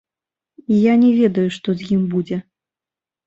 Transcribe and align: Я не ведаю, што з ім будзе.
Я 0.75 0.93
не 1.03 1.11
ведаю, 1.19 1.45
што 1.57 1.69
з 1.81 1.85
ім 1.97 2.01
будзе. 2.13 2.37